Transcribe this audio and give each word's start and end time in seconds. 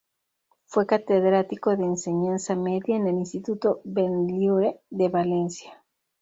Fue 0.65 0.87
catedrático 0.87 1.75
de 1.77 1.83
enseñanza 1.83 2.55
media 2.55 2.95
en 2.95 3.05
el 3.05 3.17
instituto 3.19 3.81
Benlliure, 3.85 4.81
de 4.89 5.09
Valencia. 5.09 5.83